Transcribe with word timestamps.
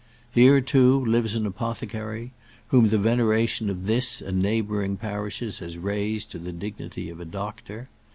Here, 0.31 0.61
too, 0.61 1.05
lives 1.05 1.35
an 1.35 1.45
apothecary, 1.45 2.31
whom 2.69 2.87
the 2.87 2.97
veneration 2.97 3.69
of 3.69 3.85
this 3.85 4.19
and 4.19 4.41
neighbouring 4.41 4.97
parishes 4.97 5.59
has 5.59 5.77
raised 5.77 6.31
to 6.31 6.39
the 6.39 6.51
dignity 6.51 7.07
of 7.11 7.19
a 7.19 7.23
doctor. 7.25 7.87